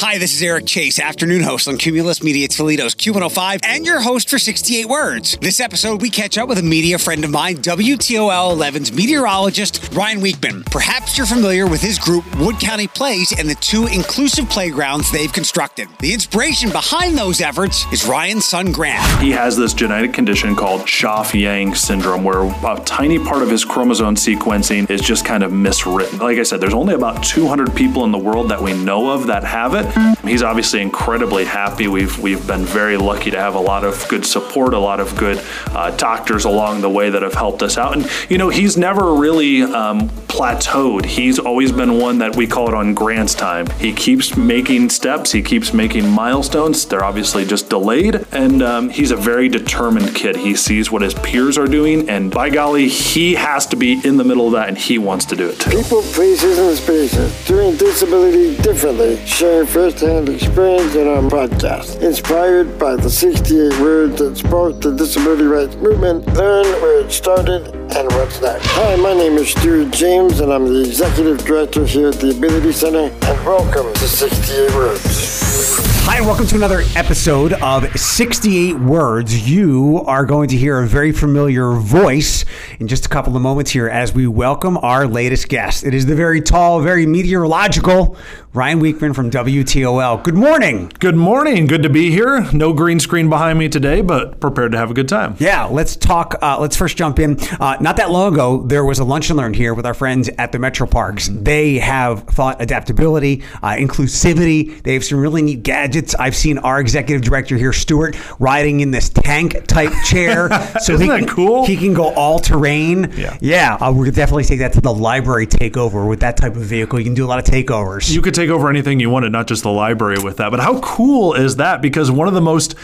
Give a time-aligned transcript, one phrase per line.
[0.00, 4.30] Hi, this is Eric Chase, afternoon host on Cumulus Media Toledo's Q105, and your host
[4.30, 5.36] for 68 Words.
[5.40, 10.20] This episode, we catch up with a media friend of mine, WTOL 11's meteorologist, Ryan
[10.20, 10.64] Wichman.
[10.66, 15.32] Perhaps you're familiar with his group, Wood County Plays, and the two inclusive playgrounds they've
[15.32, 15.88] constructed.
[15.98, 19.20] The inspiration behind those efforts is Ryan's son, Grant.
[19.20, 24.14] He has this genetic condition called Schaaf-Yang syndrome, where a tiny part of his chromosome
[24.14, 26.20] sequencing is just kind of miswritten.
[26.20, 29.26] Like I said, there's only about 200 people in the world that we know of
[29.26, 29.87] that have it.
[30.26, 31.88] He's obviously incredibly happy.
[31.88, 35.16] We've we've been very lucky to have a lot of good support, a lot of
[35.16, 37.96] good uh, doctors along the way that have helped us out.
[37.96, 41.04] And you know, he's never really um, plateaued.
[41.04, 43.66] He's always been one that we call it on Grant's time.
[43.78, 45.32] He keeps making steps.
[45.32, 46.84] He keeps making milestones.
[46.84, 50.36] They're obviously just delayed, and um, he's a very determined kid.
[50.36, 54.16] He sees what his peers are doing, and by golly, he has to be in
[54.16, 55.58] the middle of that, and he wants to do it.
[55.60, 62.02] People, places, and spaces doing disability differently, sharing first-hand experience in our podcast.
[62.02, 67.64] Inspired by the 68 words that sparked the disability rights movement, learn where it started
[67.94, 68.66] and what's next.
[68.66, 72.72] Hi, my name is Stuart James, and I'm the executive director here at the Ability
[72.72, 75.47] Center, and welcome to 68 Words.
[75.70, 79.48] Hi, and welcome to another episode of 68 Words.
[79.48, 82.46] You are going to hear a very familiar voice
[82.80, 85.84] in just a couple of moments here as we welcome our latest guest.
[85.84, 88.16] It is the very tall, very meteorological
[88.54, 90.22] Ryan Wichman from WTOL.
[90.24, 90.90] Good morning.
[90.98, 91.66] Good morning.
[91.66, 92.50] Good to be here.
[92.52, 95.36] No green screen behind me today, but prepared to have a good time.
[95.38, 96.34] Yeah, let's talk.
[96.40, 97.38] Uh, let's first jump in.
[97.60, 100.30] Uh, not that long ago, there was a lunch and learn here with our friends
[100.38, 101.28] at the Metro Parks.
[101.30, 104.82] They have thought adaptability, uh, inclusivity.
[104.82, 106.14] They have some really neat gadgets.
[106.14, 110.48] I've seen our executive director here, Stuart, riding in this tank type chair.
[110.80, 111.66] So Isn't he that can, cool?
[111.66, 113.12] He can go all terrain.
[113.16, 113.36] Yeah.
[113.40, 116.98] Yeah, uh, we're definitely take that to the library takeover with that type of vehicle.
[116.98, 118.10] You can do a lot of takeovers.
[118.12, 120.50] You could take over anything you wanted, not just the library with that.
[120.50, 121.80] But how cool is that?
[121.82, 122.74] Because one of the most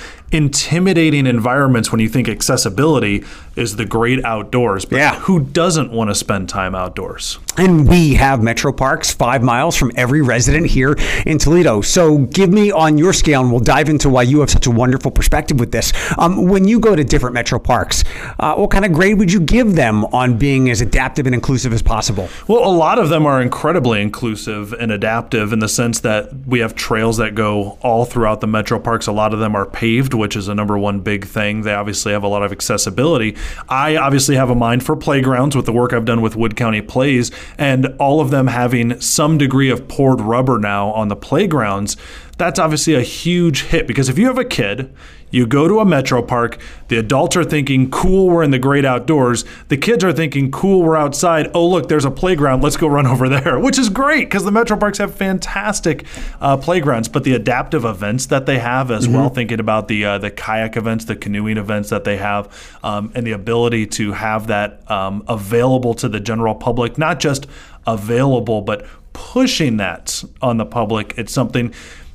[0.44, 3.24] intimidating environments when you think accessibility
[3.56, 4.84] is the great outdoors.
[4.84, 5.14] But Yeah.
[5.20, 7.38] who doesn't want to spend time outdoors?
[7.56, 11.80] And we have Metro Parks five miles from every resident here in Toledo.
[11.82, 14.70] So give me on your scale, and we'll dive into why you have such a
[14.70, 15.92] wonderful perspective with this.
[16.18, 18.04] Um, when you go to different Metro Parks,
[18.38, 21.72] uh, what kind of grade would you give them on being as adaptive and inclusive
[21.72, 22.28] as possible?
[22.48, 26.60] Well, a lot of them are incredibly inclusive and adaptive in the sense that we
[26.60, 29.06] have trails that go all throughout the metro parks.
[29.06, 31.62] A lot of them are paved, which is a number one big thing.
[31.62, 33.36] They obviously have a lot of accessibility.
[33.68, 36.80] I obviously have a mind for playgrounds with the work I've done with Wood County
[36.80, 41.96] Plays, and all of them having some degree of poured rubber now on the playgrounds.
[42.36, 44.92] That's obviously a huge hit because if you have a kid,
[45.34, 46.58] you go to a metro park,
[46.88, 49.44] the adults are thinking, cool, we're in the great outdoors.
[49.66, 51.50] The kids are thinking, cool, we're outside.
[51.54, 52.62] Oh, look, there's a playground.
[52.62, 56.06] Let's go run over there, which is great because the metro parks have fantastic
[56.40, 57.08] uh, playgrounds.
[57.08, 60.76] But the adaptive events that they have as well, thinking about the uh, the kayak
[60.76, 65.24] events, the canoeing events that they have, um, and the ability to have that um,
[65.26, 67.48] available to the general public, not just
[67.86, 71.14] available, but pushing that on the public.
[71.16, 71.72] It's something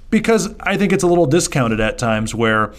[0.10, 2.74] because I think it's a little discounted at times where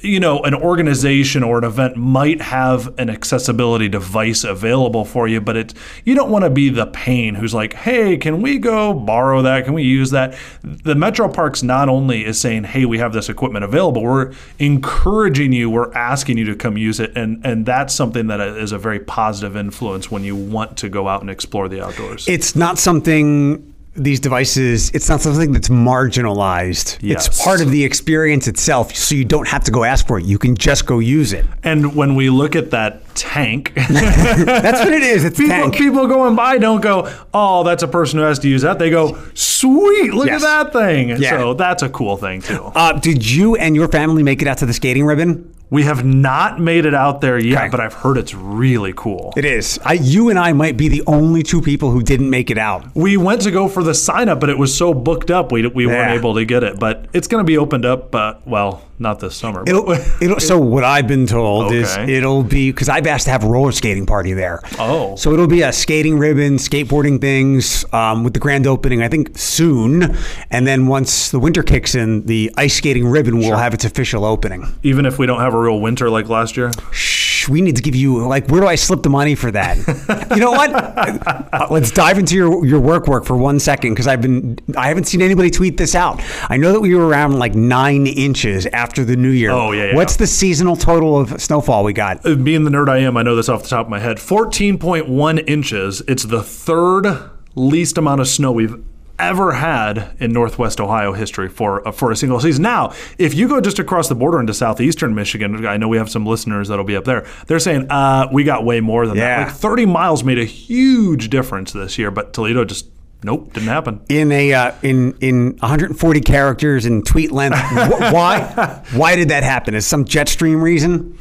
[0.00, 5.40] you know an organization or an event might have an accessibility device available for you
[5.40, 5.74] but it
[6.04, 9.64] you don't want to be the pain who's like hey can we go borrow that
[9.64, 13.28] can we use that the metro parks not only is saying hey we have this
[13.28, 17.94] equipment available we're encouraging you we're asking you to come use it and and that's
[17.94, 21.68] something that is a very positive influence when you want to go out and explore
[21.68, 23.72] the outdoors It's not something.
[23.96, 26.98] These devices, it's not something that's marginalized.
[27.00, 27.26] Yes.
[27.28, 30.24] It's part of the experience itself, so you don't have to go ask for it.
[30.26, 31.44] You can just go use it.
[31.62, 35.24] and when we look at that tank That's what it is.
[35.24, 35.74] It's people, tank.
[35.74, 38.78] people going by don't go, oh, that's a person who has to use that.
[38.78, 40.44] They go, sweet, look Yes.
[40.44, 41.08] at that thing.
[41.20, 41.30] Yeah.
[41.30, 42.62] So that's a cool thing too.
[42.74, 45.50] Uh, did you and your family make it out to the skating ribbon?
[45.68, 47.68] We have not made it out there yet, Okay.
[47.70, 49.32] but I've heard it's really cool.
[49.36, 49.80] It is.
[49.84, 52.94] I, you and I might be the only two people who didn't make it out.
[52.94, 55.66] We went to go for the sign up, but it was so booked up, we,
[55.66, 55.92] we Yeah.
[55.92, 56.78] weren't able to get it.
[56.78, 59.64] But it's going to be opened up, uh, well, not this summer.
[59.64, 59.90] but- It'll,
[60.22, 63.48] it'll, so what I've been told is it'll be because I've asked to have a
[63.48, 64.60] roller skating party there.
[64.78, 65.16] Oh.
[65.16, 69.02] so it'll be a skating ribbon, skateboarding things um, with the grand opening.
[69.02, 70.16] I think soon,
[70.52, 74.24] and then once the winter kicks in, the ice skating ribbon will have its official
[74.24, 74.64] opening.
[74.84, 76.70] Even if we don't have a real winter like last year.
[76.92, 79.76] Shh, we need to give you like where do I slip the money for that?
[80.30, 80.70] you know what?
[80.72, 84.88] Uh, let's dive into your your work work for one second because I've been I
[84.88, 86.22] haven't seen anybody tweet this out.
[86.50, 89.50] I know that we were around like nine inches after the new year.
[89.50, 89.94] Oh, yeah, yeah.
[89.94, 92.24] What's the seasonal total of snowfall we got?
[92.26, 94.16] Uh, Being the nerd I am, I know this off the top of my head.
[94.18, 96.02] 14.1 inches.
[96.08, 98.82] It's the third least amount of snow we've
[99.18, 102.62] ever had in Northwest Ohio history for uh, for a single season.
[102.62, 106.10] Now, if you go just across the border into southeastern Michigan, I know we have
[106.10, 107.26] some listeners that'll be up there.
[107.46, 109.44] They're saying uh, we got way more than Yeah.
[109.44, 109.46] that.
[109.48, 112.88] Like 30 miles made a huge difference this year, but Toledo just
[113.22, 114.00] nope didn't happen.
[114.08, 117.56] in a uh, in in 140 characters in tweet length.
[117.58, 119.74] Wh- why why did that happen?
[119.74, 121.18] Is some jet stream reason?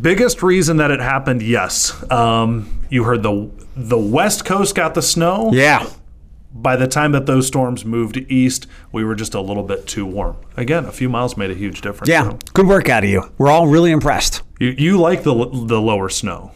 [0.00, 1.92] Biggest reason that it happened, yes.
[2.12, 5.50] Um, you heard the the West Coast got the snow.
[5.52, 5.88] Yeah.
[6.52, 10.04] By the time that those storms moved east, we were just a little bit too
[10.04, 10.36] warm.
[10.56, 12.08] Again, a few miles made a huge difference.
[12.08, 13.22] Yeah, So good work out of you.
[13.38, 14.42] We're all really impressed.
[14.58, 16.52] You, you like the the lower snow.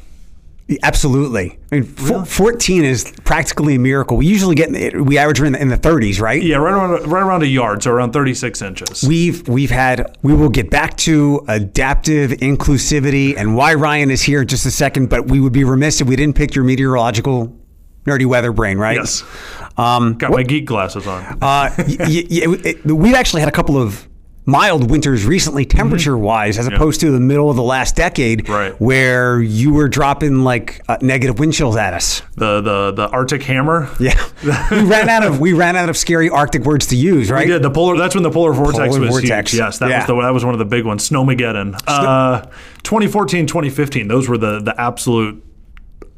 [0.83, 1.59] Absolutely.
[1.71, 4.17] I mean, four- 14 is practically a miracle.
[4.17, 6.43] We usually get in the, we average in the, in the 30s, right?
[6.43, 9.05] Yeah, right around right around a yard, so around 36 inches.
[9.07, 14.41] We've we've had we will get back to adaptive inclusivity and why Ryan is here
[14.43, 17.55] in just a second, but we would be remiss if we didn't pick your meteorological
[18.07, 18.97] nerdy weather brain, right?
[18.97, 19.23] yes.
[19.77, 21.23] Um, Got my geek glasses on.
[21.25, 24.07] Uh, y- y- y- we've actually had a couple of
[24.47, 28.79] mild winters recently, temperature wise, as opposed to the middle of the last decade, Right.
[28.79, 32.21] where you were dropping like uh, negative wind chills at us.
[32.37, 33.89] The the the Arctic hammer.
[33.99, 34.23] Yeah,
[34.71, 37.49] we ran out of we ran out of scary Arctic words to use, right?
[37.49, 37.97] Yeah, the polar.
[37.97, 39.51] That's when the polar vortex Polar was vortex.
[39.53, 39.59] huge.
[39.61, 39.99] Yes, that Yeah.
[40.01, 41.09] was the, that was one of the big ones.
[41.09, 41.81] Snowmageddon.
[41.87, 42.43] Uh,
[42.83, 44.09] 2014, 2015.
[44.09, 45.43] Those were the the absolute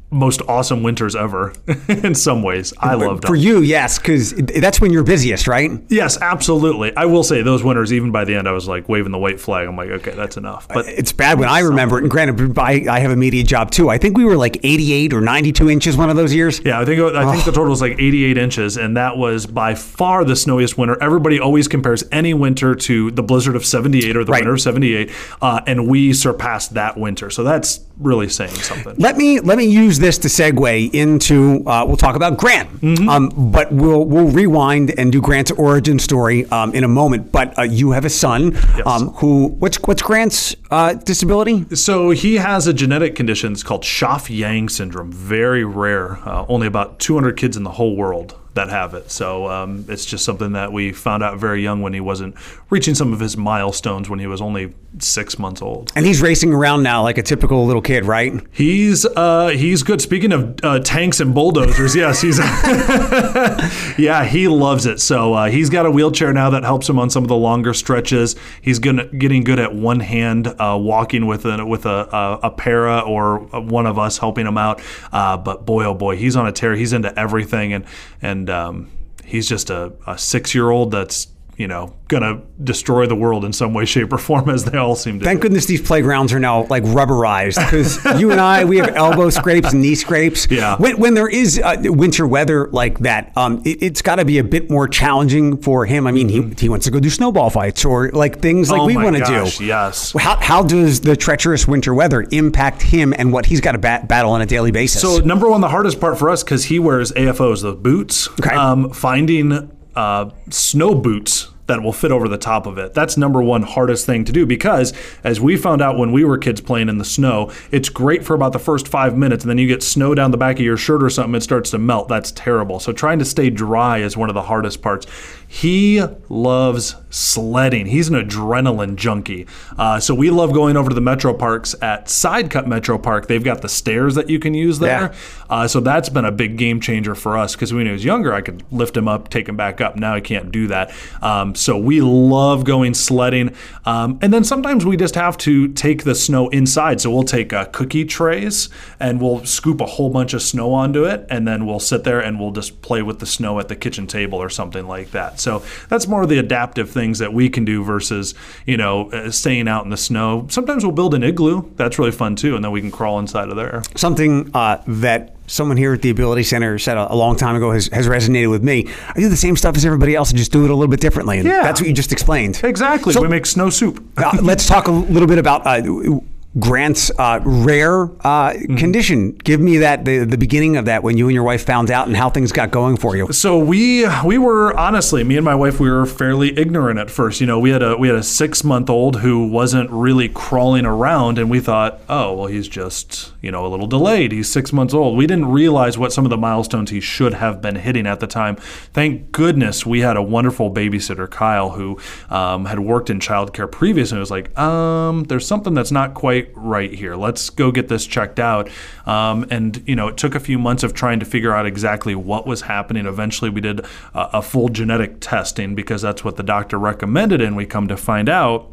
[0.09, 1.53] most awesome winters ever.
[1.89, 3.27] in some ways, I loved them.
[3.27, 5.71] For you, yes, because that's when you're busiest, right?
[5.89, 6.95] Yes, absolutely.
[6.95, 7.91] I will say those winters.
[7.91, 9.67] Even by the end, I was like waving the white flag.
[9.67, 10.67] I'm like, okay, that's enough.
[10.69, 12.03] But It's bad when I remember it.
[12.03, 13.89] And granted, I, I have a media job too.
[13.89, 16.61] I think we were like 88 or 92 inches one of those years.
[16.63, 19.75] Yeah, I think I think the total was like 88 inches, and that was by
[19.75, 20.97] far the snowiest winter.
[21.01, 24.39] Everybody always compares any winter to the blizzard of 78 or the Right.
[24.41, 25.11] winter of 78,
[25.41, 27.29] uh, and we surpassed that winter.
[27.29, 28.95] So that's really saying something.
[28.97, 33.09] Let me let me use this to segue into uh, we'll talk about Grant, Mm-hmm.
[33.09, 37.31] um, but we'll we'll rewind and do Grant's origin story um, in a moment.
[37.31, 38.55] But uh, you have a son
[38.85, 41.65] um, who what's what's Grant's uh, disability?
[41.75, 45.11] So he has a genetic condition it's called Schaaf-Yang syndrome.
[45.11, 46.17] Very rare.
[46.27, 49.09] Uh, only about 200 kids in the whole world that have it.
[49.09, 52.35] So um, it's just something that we found out very young when he wasn't
[52.69, 55.91] reaching some of his milestones when he was only six months old.
[55.95, 58.33] And he's racing around now like a typical little kid, right?
[58.51, 60.01] He's uh, he's good.
[60.01, 62.39] Speaking of uh, tanks and bulldozers, yes, he's
[63.97, 64.99] yeah, he loves it.
[64.99, 67.73] So uh, he's got a wheelchair now that helps him on some of the longer
[67.73, 68.35] stretches.
[68.61, 72.51] He's gonna, getting good at one hand uh, walking with a with a, a, a
[72.51, 74.81] para or one of us helping him out.
[75.11, 76.75] Uh, but boy, oh boy, he's on a tear.
[76.75, 77.85] He's into everything, and
[78.21, 78.91] and um,
[79.23, 83.51] he's just a, a six year old that's you know gonna destroy the world in
[83.51, 85.25] some way, shape, or form, as they all seem to.
[85.25, 89.29] Thank goodness these playgrounds are now like rubberized because you and I we have elbow
[89.29, 90.47] scrapes knee scrapes.
[90.49, 90.77] Yeah.
[90.77, 94.37] When, when there is uh, winter weather like that, um, it, it's got to be
[94.37, 96.07] a bit more challenging for him.
[96.07, 98.85] I mean, he, he wants to go do snowball fights or like things like Oh
[98.85, 99.65] we want to do.
[99.65, 100.13] yes.
[100.17, 104.07] How, how does the treacherous winter weather impact him and what he's got to bat,
[104.07, 105.01] battle on a daily basis?
[105.01, 108.29] So number one, the hardest part for us because he wears AFOs, the boots.
[108.39, 108.55] Okay.
[108.55, 112.93] Um, finding uh, snow boots that will fit over the top of it.
[112.93, 116.37] That's number one hardest thing to do because, as we found out when we were
[116.37, 119.57] kids playing in the snow, it's great for about the first five minutes, and then
[119.57, 122.07] you get snow down the back of your shirt or something, it starts to melt.
[122.07, 122.79] That's terrible.
[122.79, 125.07] So trying to stay dry is one of the hardest parts.
[125.47, 127.85] He loves sledding.
[127.87, 129.47] He's an adrenaline junkie.
[129.77, 133.27] Uh, so we love going over to the Metro Parks at Sidecut Metro Park.
[133.27, 135.13] They've got the stairs that you can use there.
[135.13, 135.15] Yeah.
[135.49, 138.33] Uh, so that's been a big game changer for us because when he was younger,
[138.33, 139.95] I could lift him up, take him back up.
[139.95, 140.93] Now I can't do that.
[141.21, 143.55] Um, so we love going sledding.
[143.85, 146.99] Um, and then sometimes we just have to take the snow inside.
[146.99, 148.69] So we'll take uh, cookie trays
[148.99, 151.25] and we'll scoop a whole bunch of snow onto it.
[151.29, 154.07] And then we'll sit there and we'll just play with the snow at the kitchen
[154.07, 155.36] table or something like that.
[155.39, 158.33] So that's more of the adaptive things that we can do versus,
[158.65, 160.47] you know, uh, staying out in the snow.
[160.49, 161.69] Sometimes we'll build an igloo.
[161.75, 162.55] That's really fun too.
[162.55, 163.81] And then we can crawl inside of there.
[163.95, 167.71] something uh, that someone here at the Ability Center said a, a long time ago
[167.71, 168.87] has, has resonated with me.
[169.09, 170.99] I do the same stuff as everybody else, I just do it a little bit
[170.99, 171.37] differently.
[171.39, 171.63] And Yeah.
[171.63, 172.59] that's what you just explained.
[172.63, 173.13] Exactly.
[173.13, 174.03] So- we make snow soup.
[174.17, 176.19] uh, let's talk a little bit about uh,
[176.59, 178.75] Grant's uh, rare uh, Mm-hmm.
[178.77, 179.31] condition.
[179.31, 182.07] Give me that the, the beginning of that when you and your wife found out
[182.07, 183.31] and how things got going for you.
[183.31, 187.41] So we we were honestly, me and my wife, we were fairly ignorant at first.
[187.41, 190.85] You know, we had a we had a six month old who wasn't really crawling
[190.85, 194.31] around, and we thought, oh well, he's just you know a little delayed.
[194.31, 195.17] He's six months old.
[195.17, 198.27] We didn't realize what some of the milestones he should have been hitting at the
[198.27, 198.55] time.
[198.93, 201.99] Thank goodness we had a wonderful babysitter, Kyle, who
[202.29, 204.15] um, had worked in childcare previously.
[204.15, 207.15] And was like, um, there's something that's not quite right right here.
[207.15, 208.69] Let's go get this checked out.
[209.05, 212.15] Um, and you know, it took a few months of trying to figure out exactly
[212.15, 213.05] what was happening.
[213.05, 213.81] Eventually, we did
[214.13, 217.97] a, a full genetic testing because that's what the doctor recommended, and we come to
[217.97, 218.71] find out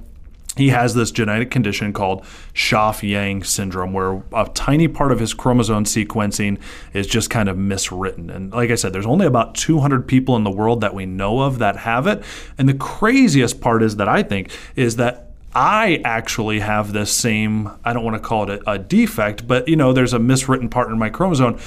[0.56, 5.82] he has this genetic condition called Schaaf-Yang syndrome, where a tiny part of his chromosome
[5.82, 6.60] sequencing
[6.92, 8.32] is just kind of miswritten.
[8.32, 11.40] And like I said, there's only about 200 people in the world that we know
[11.40, 12.22] of that have it.
[12.56, 15.23] And the craziest part is that I think is that
[15.54, 19.68] I actually have this same, I don't want to call it a, a defect, but
[19.68, 21.58] you know, there's a miswritten part in my chromosome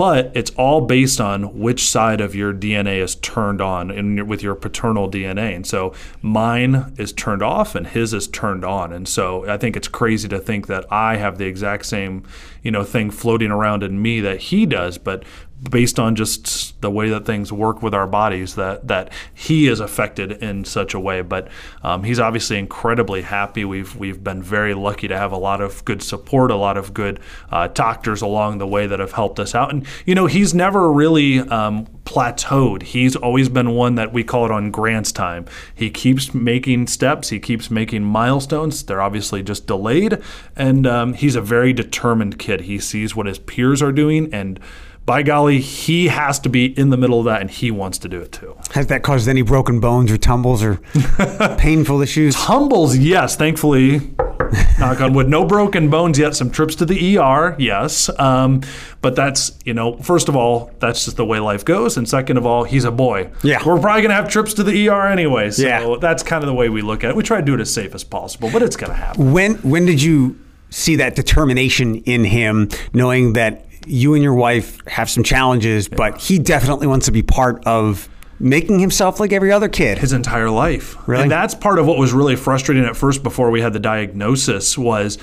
[0.00, 4.42] but it's all based on which side of your DNA is turned on in, with
[4.42, 5.54] your paternal DNA.
[5.54, 5.92] And so
[6.22, 8.94] mine is turned off and his is turned on.
[8.94, 12.24] And so I think it's crazy to think that I have the exact same,
[12.62, 15.24] you know, thing floating around in me that he does, but
[15.68, 19.78] based on just the way that things work with our bodies that that he is
[19.78, 21.20] affected in such a way.
[21.20, 21.48] But
[21.82, 23.64] um, he's obviously incredibly happy.
[23.64, 26.94] We've we've been very lucky to have a lot of good support a lot of
[26.94, 29.72] good uh, doctors along the way that have helped us out.
[29.72, 34.44] And you know he's never really um, plateaued he's always been one that we call
[34.44, 39.68] it on grant's time he keeps making steps he keeps making milestones they're obviously just
[39.68, 40.18] delayed
[40.56, 44.58] and um, he's a very determined kid he sees what his peers are doing and
[45.06, 48.08] by golly, he has to be in the middle of that and he wants to
[48.08, 48.56] do it too.
[48.72, 50.76] Has that caused any broken bones or tumbles or
[51.58, 52.36] painful issues?
[52.36, 54.14] Tumbles, yes, thankfully.
[54.78, 55.28] knock on wood.
[55.28, 56.34] No broken bones yet.
[56.34, 58.10] Some trips to the ER, yes.
[58.18, 58.62] Um,
[59.00, 61.96] but that's, you know, first of all, that's just the way life goes.
[61.96, 63.30] And second of all, he's a boy.
[63.42, 63.58] Yeah.
[63.64, 65.50] We're probably going to have trips to the ER anyway.
[65.50, 65.96] So yeah.
[66.00, 67.16] that's kind of the way we look at it.
[67.16, 69.32] We try to do it as safe as possible, but it's going to happen.
[69.32, 70.38] When, when did you
[70.70, 75.96] see that determination in him, knowing that you and your wife have some challenges, yeah.
[75.96, 78.08] but he definitely wants to be part of
[78.40, 80.96] making himself like every other kid his entire life.
[81.06, 81.22] Really?
[81.22, 84.76] And that's part of what was really frustrating at first before we had the diagnosis
[84.76, 85.18] was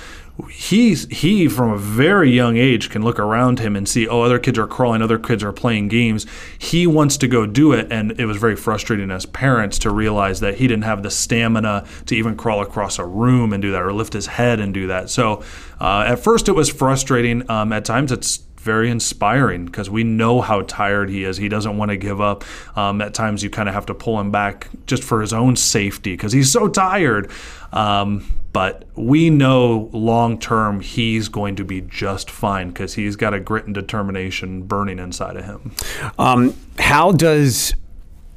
[0.51, 4.37] he's he from a very young age can look around him and see oh other
[4.37, 6.27] kids are crawling other kids are playing games
[6.59, 10.39] he wants to go do it and it was very frustrating as parents to realize
[10.39, 13.81] that he didn't have the stamina to even crawl across a room and do that
[13.81, 15.43] or lift his head and do that so
[15.81, 20.41] uh, at first it was frustrating um, at times it's very inspiring because we know
[20.41, 21.37] how tired he is.
[21.37, 22.43] He doesn't want to give up.
[22.77, 25.55] Um, at times, you kind of have to pull him back just for his own
[25.55, 27.31] safety because he's so tired.
[27.71, 33.33] Um, but we know long term he's going to be just fine because he's got
[33.33, 35.71] a grit and determination burning inside of him.
[36.19, 37.73] Um, how does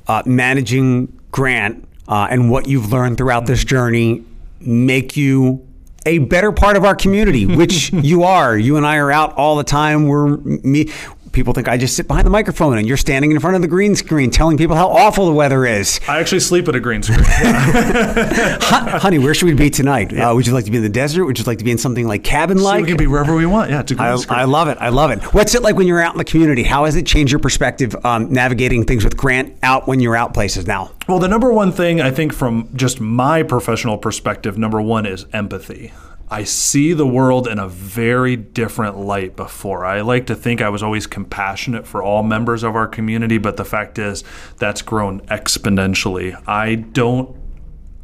[0.07, 4.25] uh, managing Grant uh, and what you've learned throughout this journey
[4.61, 5.67] make you
[6.07, 8.57] a better part of our community, which you are.
[8.57, 10.07] You and I are out all the time.
[10.07, 10.91] We're me
[11.33, 13.69] people think I just sit behind the microphone and you're standing in front of the
[13.69, 16.01] green screen telling people how awful the weather is.
[16.09, 17.21] I actually sleep at a green screen.
[17.25, 20.13] Honey, where should we be tonight?
[20.13, 20.31] Yeah.
[20.31, 21.25] Uh, would you like to be in the desert?
[21.25, 22.79] Would you like to be in something like cabin like?
[22.79, 23.71] So we can be wherever we want.
[23.71, 24.39] Yeah, it's a green I, screen.
[24.39, 24.79] I love it.
[24.81, 25.23] I love it.
[25.35, 26.63] What's it like when you're out in the community?
[26.63, 30.35] How has it changed your perspective um, navigating things with Grant out when you're out
[30.35, 30.93] places now?
[31.09, 35.27] Well, the number one thing I think from just my professional perspective, number one is
[35.33, 35.93] empathy.
[36.31, 39.85] I see the world in a very different light before.
[39.85, 43.57] I like to think I was always compassionate for all members of our community, but
[43.57, 44.23] the fact is
[44.57, 46.41] that's grown exponentially.
[46.47, 47.37] I don't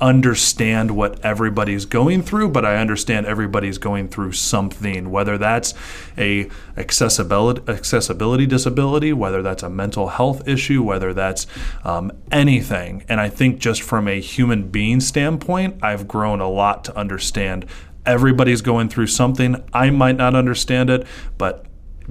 [0.01, 5.73] understand what everybody's going through, but I understand everybody's going through something, whether that's
[6.19, 11.47] a accessibility accessibility disability, whether that's a mental health issue, whether that's
[11.85, 13.05] um, anything.
[13.09, 17.67] And I think just from a human being standpoint, I've grown a lot to understand
[18.07, 19.63] everybody's going through something.
[19.73, 21.07] I might not understand it,
[21.39, 21.67] but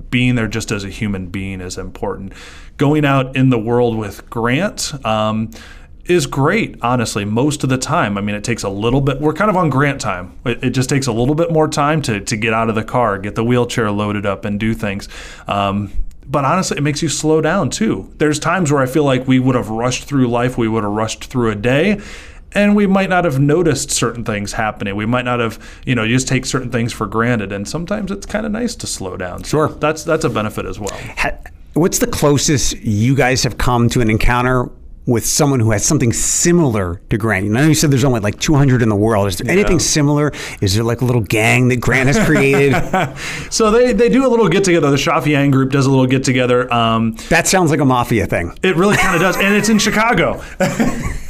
[0.10, 2.34] being there just as a human being is important.
[2.78, 5.52] Going out in the world with Grant um,
[6.06, 8.18] is great, honestly, most of the time.
[8.18, 10.38] I mean, it takes a little bit, we're kind of on Grant time.
[10.46, 12.84] It, it just takes a little bit more time to, to get out of the
[12.84, 15.08] car, get the wheelchair loaded up, and do things.
[15.48, 15.92] Um,
[16.28, 18.12] but honestly, it makes you slow down too.
[18.18, 20.92] There's times where I feel like we would have rushed through life, we would have
[20.92, 22.02] rushed through a day
[22.56, 24.96] and we might not have noticed certain things happening.
[24.96, 27.52] We might not have, you know, just take certain things for granted.
[27.52, 29.44] And sometimes it's kind of nice to slow down.
[29.44, 30.98] Sure, that's that's a benefit as well.
[31.74, 34.70] What's the closest you guys have come to an encounter
[35.08, 37.46] with someone who has something similar to Grant?
[37.46, 39.28] I know you said there's only like 200 in the world.
[39.28, 39.60] Is there yeah.
[39.60, 40.32] anything similar?
[40.62, 42.74] Is there like a little gang that Grant has created?
[43.52, 44.90] so they, they do a little get together.
[44.90, 46.74] The Schaaf-Yang group does a little get together.
[46.74, 48.58] Um, that sounds like a mafia thing.
[48.64, 50.42] It really kind of does, and it's in Chicago.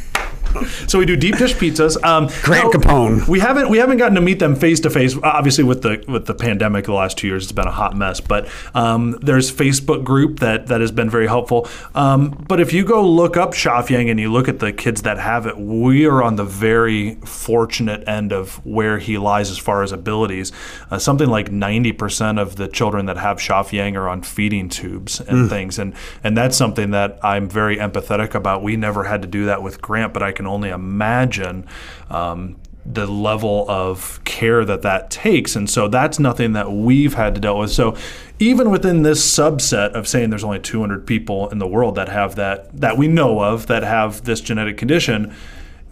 [0.88, 2.02] so we do deep dish pizzas.
[2.04, 3.28] Um, Grant Capone.
[3.28, 5.16] We haven't we haven't gotten to meet them face to face.
[5.24, 8.20] Obviously, with the with the pandemic, the last two years, it's been a hot mess.
[8.20, 11.68] But um, there's Facebook group that that has been very helpful.
[11.94, 15.18] Um, but if you go look up Schaaf-Yang and you look at the kids that
[15.18, 19.84] have it, we are on the very fortunate end of where he lies as far
[19.84, 20.52] as abilities.
[20.92, 25.50] Uh, something like 90% of the children that have Schaaf-Yang are on feeding tubes and
[25.50, 25.94] things, and
[26.24, 28.64] and that's something that I'm very empathetic about.
[28.64, 31.68] We never had to do that with Grant, but I can only imagine.
[32.10, 35.56] Um, the level of care that that takes.
[35.56, 37.72] And so that's nothing that we've had to deal with.
[37.72, 37.98] So
[38.38, 42.36] even within this subset of saying there's only 200 people in the world that have
[42.36, 45.34] that, that we know of, that have this genetic condition,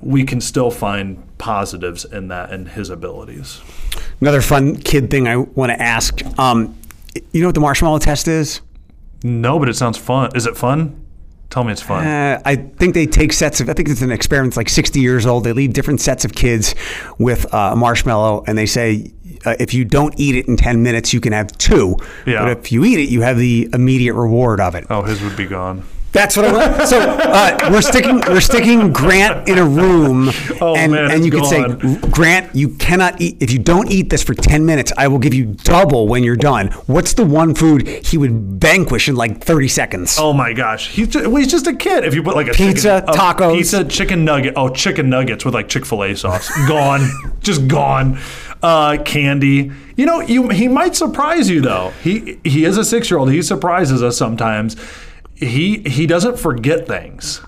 [0.01, 3.61] we can still find positives in that and his abilities.
[4.21, 6.21] Another fun kid thing I want to ask.
[6.37, 6.77] Um,
[7.31, 8.61] you know what the marshmallow test is?
[9.23, 10.35] No, but it sounds fun.
[10.35, 11.02] Is it fun?
[11.53, 12.03] Tell me it's fun.
[12.03, 13.69] Uh, I think they take sets of.
[13.69, 14.53] I think it's an experiment.
[14.53, 15.43] It's like 60 years old.
[15.43, 16.73] They leave different sets of kids
[17.19, 19.11] with uh, a marshmallow, and they say
[19.45, 21.95] uh, if you don't eat it in 10 minutes, you can have two.
[22.25, 22.39] Yeah.
[22.39, 24.87] But if you eat it, you have the immediate reward of it.
[24.89, 25.83] oh, his would be gone.
[26.13, 26.87] That's what I want.
[26.87, 30.29] So uh, we're sticking we're sticking Grant in a room,
[30.61, 31.63] Oh, and man, and you could say.
[32.11, 34.93] Grant, you cannot eat if you don't eat this for ten minutes.
[34.95, 36.67] I will give you double when you're done.
[36.85, 40.17] What's the one food he would vanquish in like thirty seconds?
[40.19, 42.05] Oh my gosh, he's just, well, he's just a kid.
[42.05, 43.55] If you put like a Pizza, chicken, a tacos.
[43.55, 47.09] pizza, chicken nugget, oh chicken nuggets with like Chick Fil A sauce, gone,
[47.41, 48.19] just gone.
[48.61, 49.71] Uh, candy.
[49.97, 51.91] You know, you he might surprise you though.
[52.03, 53.31] He he is a six year old.
[53.31, 54.77] He surprises us sometimes.
[55.43, 57.41] He he doesn't forget things.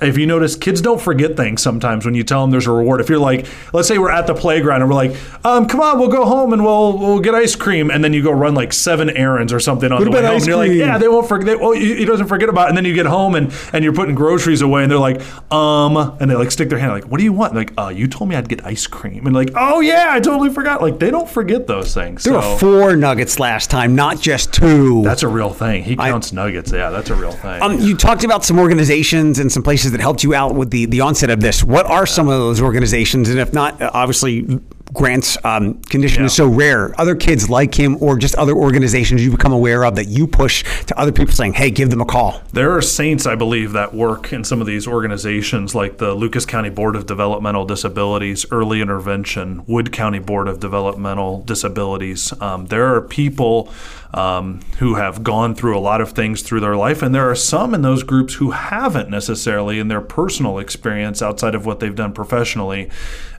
[0.00, 3.00] If you notice, kids don't forget things sometimes when you tell them there's a reward.
[3.00, 6.00] If you're like, let's say we're at the playground and we're like, um, come on,
[6.00, 8.72] we'll go home and we'll we'll get ice cream, and then you go run like
[8.72, 11.28] seven errands or something on What the way home, and you're like, yeah, they won't
[11.28, 11.60] forget.
[11.60, 12.68] Well, he he doesn't forget about it.
[12.70, 15.20] And then you get home and, and you're putting groceries away and they're like,
[15.52, 17.54] um, and they like stick their hand like, what do you want?
[17.54, 19.24] like, uh, you told me I'd get ice cream.
[19.24, 20.82] And like, oh yeah, I totally forgot.
[20.82, 22.24] Like they don't forget those things.
[22.24, 25.02] there so were four nuggets last time, not just two.
[25.04, 25.84] that's a real thing.
[25.84, 26.72] He counts nuggets.
[26.72, 27.62] Yeah, that's a real thing.
[27.62, 30.86] Um, you talked about some organizations and some places that helped you out with the,
[30.86, 31.62] the onset of this.
[31.62, 33.28] What are some of those organizations?
[33.28, 34.60] And if not, uh, obviously,
[34.92, 36.98] Grant's um, condition is so rare.
[37.00, 40.64] Other kids like him, or just other organizations you become aware of that you push
[40.86, 43.94] to other people, saying, "Hey, give them a call." There are saints, I believe, that
[43.94, 48.80] work in some of these organizations like the Lucas County Board of Developmental Disabilities, Early
[48.80, 52.32] Intervention, Wood County Board of Developmental Disabilities.
[52.40, 53.72] Um, there are people
[54.16, 57.34] um, who have gone through a lot of things through their life, and there are
[57.34, 61.94] some in those groups who haven't necessarily in their personal experience outside of what they've
[61.94, 62.90] done professionally.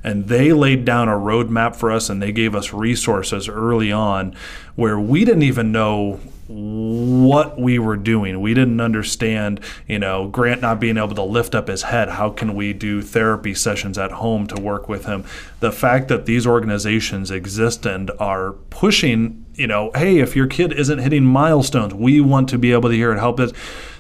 [0.04, 4.36] And they laid down a roadmap for us and they gave us resources early on
[4.76, 8.40] where we didn't even know what we were doing.
[8.40, 12.10] We didn't understand, you know, Grant not being able to lift up his head.
[12.10, 15.26] How can we do therapy sessions at home to work with him?
[15.60, 20.72] The fact that these organizations exist and are pushing, you know, hey, if your kid
[20.72, 23.54] isn't hitting milestones, we want to be able to hear it help it.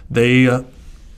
[0.10, 0.64] They uh,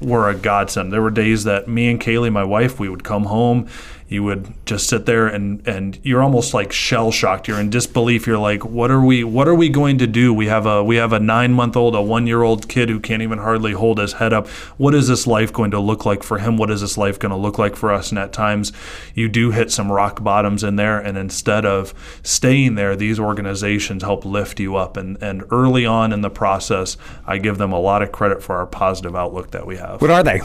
[0.01, 0.91] were a godsend.
[0.91, 3.67] There were days that me and Kaylee, my wife, we would come home.
[4.09, 7.47] You would just sit there and and you're almost like shell shocked.
[7.47, 8.25] You're in disbelief.
[8.25, 10.33] You're like, what are we what are we going to do?
[10.33, 12.99] We have a we have a nine month old, a one year old kid who
[12.99, 14.47] can't even hardly hold his head up.
[14.77, 16.57] What is this life going to look like for him?
[16.57, 18.09] What is this life going to look like for us?
[18.09, 18.71] And at times
[19.13, 20.99] you do hit some rock bottoms in there.
[20.99, 21.93] And instead of
[22.23, 24.97] staying there, these organizations help lift you up.
[24.97, 28.55] And and early on in the process, I give them a lot of credit for
[28.55, 30.01] our positive outlook that we have.
[30.01, 30.41] What are they?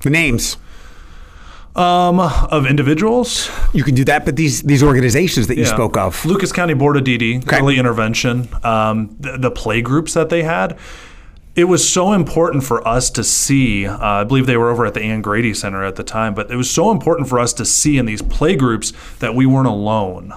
[0.00, 0.56] The names.
[1.76, 6.24] Um, of individuals, You can do that, but these these organizations that you spoke of.
[6.24, 10.78] Lucas County Board of DD, early intervention, um, the, the play groups that they had.
[11.54, 13.86] It was so important for us to see.
[13.86, 16.50] Uh, I believe they were over at the Ann Grady Center at the time, but
[16.50, 19.68] it was so important for us to see in these play groups that we weren't
[19.68, 20.32] alone.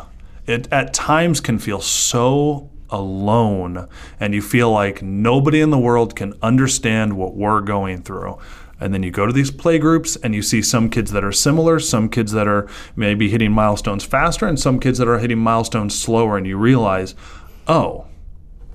[0.45, 3.87] It at times can feel so alone,
[4.19, 8.37] and you feel like nobody in the world can understand what we're going through.
[8.81, 11.31] And then you go to these play groups and you see some kids that are
[11.31, 15.39] similar, some kids that are maybe hitting milestones faster, and some kids that are hitting
[15.39, 16.37] milestones slower.
[16.37, 17.13] And you realize,
[17.67, 18.05] oh,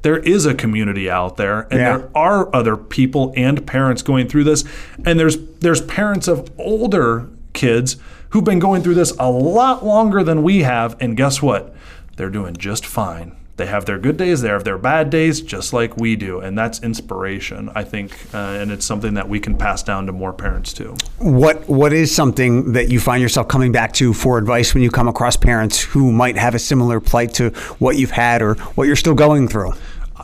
[0.03, 1.97] there is a community out there and Yeah.
[1.97, 4.63] there are other people and parents going through this
[5.07, 7.97] and there's there's parents of older kids
[8.29, 11.75] who've been going through this a lot longer than we have and guess what
[12.19, 15.73] they're doing just fine they have their good days they have their bad days just
[15.73, 19.57] like we do and that's inspiration i think uh, and it's something that we can
[19.57, 23.73] pass down to more parents too What what is something that you find yourself coming
[23.73, 27.35] back to for advice when you come across parents who might have a similar plight
[27.35, 29.73] to what you've had or what you're still going through?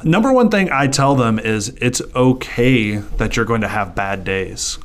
[0.04, 4.24] number one thing I tell them is it's okay that you're going to have bad
[4.24, 4.78] days.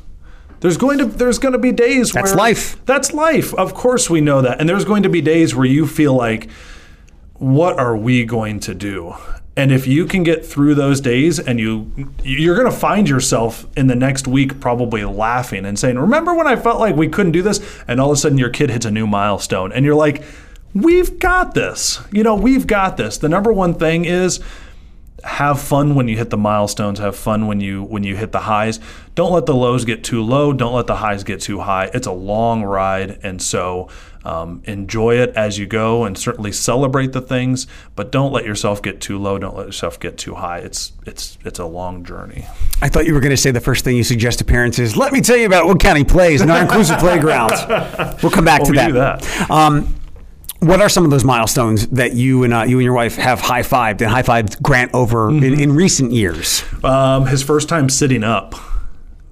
[0.60, 2.84] There's going to there's going to be days That's life.
[2.86, 3.54] That's life.
[3.54, 4.58] Of course we know that.
[4.58, 6.48] And there's going to be days where you feel like
[7.38, 9.14] what are we going to do?
[9.56, 11.90] And if you can get through those days and you
[12.22, 16.46] you're going to find yourself in the next week probably laughing and saying, "Remember when
[16.46, 18.84] I felt like we couldn't do this?" And all of a sudden your kid hits
[18.84, 20.22] a new milestone and you're like,
[20.74, 23.16] "We've got this." You know, we've got this.
[23.16, 24.40] The number one thing is
[25.24, 28.40] have fun when you hit the milestones have fun when you when you hit the
[28.40, 28.78] highs
[29.14, 32.06] don't let the lows get too low don't let the highs get too high it's
[32.06, 33.88] a long ride and so
[34.26, 38.82] um, enjoy it as you go and certainly celebrate the things but don't let yourself
[38.82, 42.44] get too low don't let yourself get too high it's it's it's a long journey
[42.82, 44.96] I thought you were going to say the first thing you suggest to parents is,
[44.98, 47.54] let me tell you about Wood County Plays and our inclusive playgrounds.
[48.22, 48.86] We'll come back Well, to that.
[48.88, 49.50] do that.
[49.50, 49.94] Um,
[50.60, 53.40] what are some of those milestones that you and uh, you and your wife have
[53.40, 55.44] high fived and high fived Grant over Mm-hmm.
[55.44, 56.64] in, in recent years?
[56.84, 58.54] Um, his first time sitting up.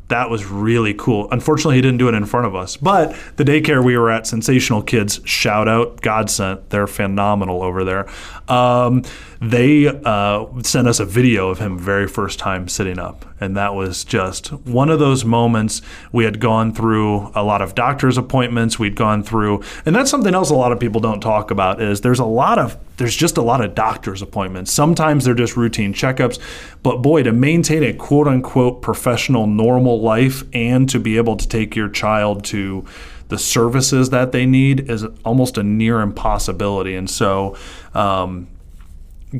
[0.09, 1.29] That was really cool.
[1.31, 2.77] Unfortunately, he didn't do it in front of us.
[2.77, 6.71] But the daycare we were at, Sensational Kids, shout out, God sent.
[6.71, 8.09] They're phenomenal over there.
[8.49, 9.03] Um,
[9.51, 13.27] they uh, sent us a video of him very first time sitting up.
[13.41, 15.83] And that was just one of those moments.
[16.13, 18.79] We had gone through a lot of doctor's appointments.
[18.79, 22.01] We'd gone through, and that's something else a lot of people don't talk about is
[22.01, 24.73] there's a lot of there's just a lot of doctor's appointments.
[24.73, 26.39] Sometimes they're just routine checkups,
[26.83, 31.47] but boy, to maintain a quote unquote professional normal life and to be able to
[31.47, 32.87] take your child to
[33.29, 36.95] the services that they need is almost a near impossibility.
[36.95, 37.57] And so,
[37.95, 38.47] um,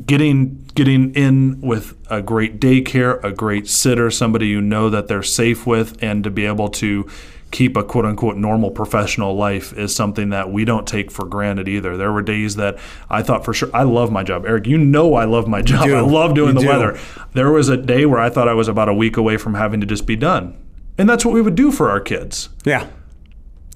[0.05, 5.23] getting getting in with a great daycare, a great sitter, somebody you know that they're
[5.23, 7.07] safe with, and to be able to
[7.51, 11.67] keep a quote unquote normal professional life is something that we don't take for granted
[11.69, 11.95] either.
[11.95, 12.77] There were days that
[13.09, 14.45] I thought for sure I love my job.
[14.45, 15.85] Eric, you know I love my job.
[15.85, 15.95] do.
[15.95, 16.67] I love doing You the do.
[16.67, 16.99] weather.
[17.33, 19.79] There was a day where I thought I was about a week away from having
[19.79, 20.57] to just be done.
[20.97, 22.49] And that's what we would do for our kids.
[22.65, 22.87] Yeah.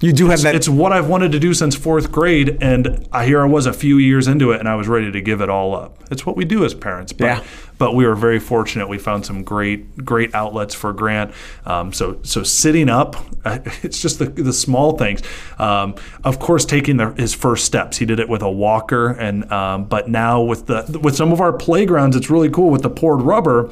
[0.02, 0.56] You do have that.
[0.56, 3.74] It's what I've wanted to do since fourth grade, and I here I was a
[3.74, 5.98] few years into it, and I was ready to give it all up.
[6.10, 7.12] It's what we do as parents.
[7.12, 7.44] But, Yeah.
[7.78, 8.88] but we were very fortunate.
[8.88, 11.34] We found some great great outlets for Grant.
[11.66, 13.18] Um, so so sitting up,
[13.84, 15.22] it's just the the small things.
[15.58, 17.98] Um, of course, taking the, his first steps.
[17.98, 21.42] He did it with a walker, and um, but now with the with some of
[21.42, 23.70] our playgrounds, it's really cool with the poured rubber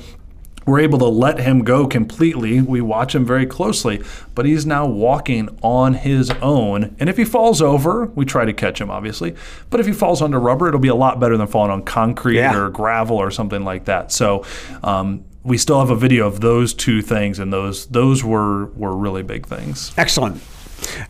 [0.67, 2.61] we're able to let him go completely.
[2.61, 4.03] We watch him very closely,
[4.35, 6.95] but he's now walking on his own.
[6.99, 9.33] And if he falls over, we try to catch him, obviously.
[9.71, 12.35] But if he falls onto rubber, it'll be a lot better than falling on concrete
[12.37, 12.55] Yeah.
[12.55, 14.11] or gravel or something like that.
[14.11, 14.45] So
[14.83, 18.95] um, we still have a video of those two things, and those those were were
[18.95, 19.93] really big things.
[19.97, 20.41] Excellent.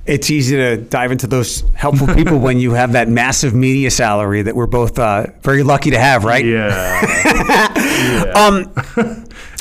[0.06, 4.41] It's easy to dive into those helpful people when you have that massive media salary
[4.43, 6.46] that we're both uh, very lucky to have, right?
[6.46, 7.74] Yeah.
[8.36, 8.72] Um,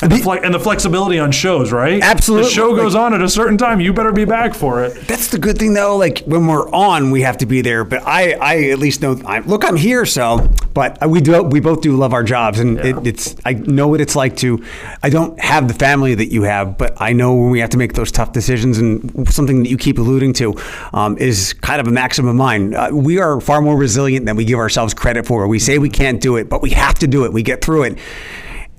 [0.01, 2.01] and, the fle- and the flexibility on shows, right?
[2.01, 2.47] Absolutely.
[2.47, 3.79] The show goes on at a certain time.
[3.79, 5.07] You better be back for it.
[5.07, 5.97] That's the good thing, though.
[5.97, 7.83] Like when we're on, we have to be there.
[7.83, 9.19] But I, I at least know.
[9.25, 10.49] I, look, I'm here, so.
[10.73, 11.41] But we do.
[11.41, 13.35] We both do love our jobs, and it, it's.
[13.45, 14.63] I know what it's like to.
[15.01, 17.77] I don't have the family that you have, but I know when we have to
[17.77, 20.53] make those tough decisions, and something that you keep alluding to
[20.93, 22.75] um, is kind of a maxim of mine.
[22.75, 25.47] Uh, we are far more resilient than we give ourselves credit for.
[25.47, 27.33] We say we can't do it, but we have to do it.
[27.33, 27.97] We get through it,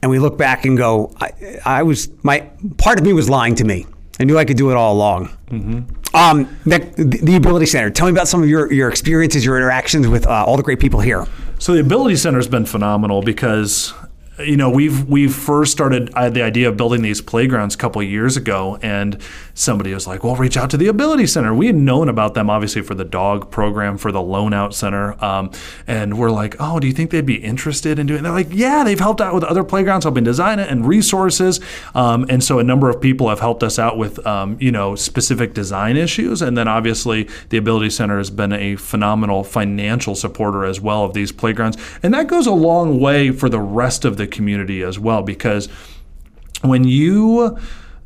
[0.03, 1.33] and we look back and go, I,
[1.65, 2.41] I was my
[2.77, 3.87] part of me was lying to me.
[4.21, 5.29] I knew I could do it all along.
[6.15, 6.79] Um, the,
[7.23, 7.91] the Ability Center.
[7.91, 10.81] Tell me about some of your, your experiences, your interactions with uh, all the great
[10.81, 11.27] people here.
[11.59, 13.93] So the Ability Center has been phenomenal because
[14.41, 17.79] you know we've we've first started I had the idea of building these playgrounds a
[17.79, 19.21] couple years ago and
[19.55, 22.49] somebody was like well reach out to the ability center we had known about them
[22.49, 25.51] obviously for the dog program for the loan out center um,
[25.87, 28.23] and we're like oh do you think they'd be interested in doing it?
[28.23, 31.61] they're like yeah they've helped out with other playgrounds helping design it and resources
[31.95, 34.95] um, and so a number of people have helped us out with um, you know
[34.95, 40.65] specific design issues and then obviously the ability center has been a phenomenal financial supporter
[40.65, 44.17] as well of these playgrounds and that goes a long way for the rest of
[44.17, 45.69] the community as well because
[46.63, 47.59] when you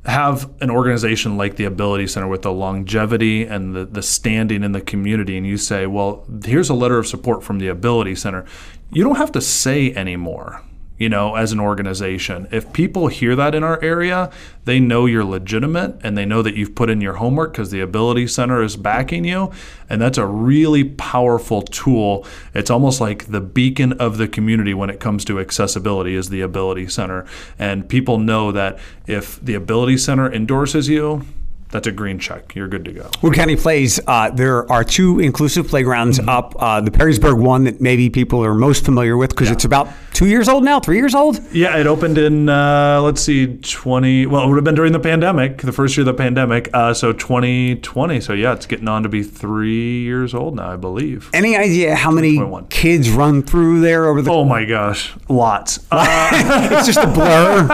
[0.04, 4.72] have an organization like the Ability Center with the longevity and the, the standing in
[4.72, 8.44] the community, and you say, well, here's a letter of support from the Ability Center,
[8.90, 10.62] you don't have to say anymore.
[11.02, 14.30] You know, as an organization, if people hear that in our area,
[14.66, 17.80] they know you're legitimate and they know that you've put in your homework because the
[17.80, 19.50] Ability Center is backing you.
[19.90, 22.24] And that's a really powerful tool.
[22.54, 26.40] It's almost like the beacon of the community when it comes to accessibility is the
[26.40, 27.26] Ability Center.
[27.58, 31.26] And people know that if the Ability Center endorses you,
[31.72, 32.54] that's a green check.
[32.54, 33.10] You're good to go.
[33.22, 36.28] Wood County Plays, uh, there are two inclusive playgrounds Mm-hmm.
[36.28, 36.54] up.
[36.58, 40.26] Uh, the Perrysburg one that maybe people are most familiar with because it's about two
[40.26, 41.40] years old now, three years old.
[41.52, 44.26] Yeah, it opened in uh, let's see, twenty.
[44.26, 46.68] Well, it would have been during the pandemic, the first year of the pandemic.
[46.74, 48.20] Uh, so 2020.
[48.20, 51.30] So yeah, it's getting on to be three years old now, I believe.
[51.32, 52.68] Any idea how many 3.1.
[52.70, 54.30] kids run through there over the?
[54.30, 55.80] Oh my gosh, lots.
[55.90, 56.06] Uh,
[56.72, 57.66] it's just a blur.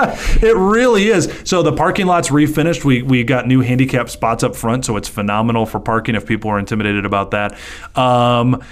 [0.49, 1.33] it really is.
[1.45, 2.85] So the parking lot's refinished.
[2.85, 6.15] We we got new handicap spots up front, so it's phenomenal for parking.
[6.15, 7.59] If people are intimidated about that.
[7.97, 8.63] Um,